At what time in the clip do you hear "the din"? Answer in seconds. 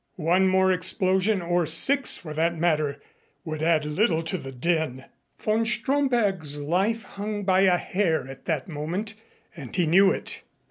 4.39-5.05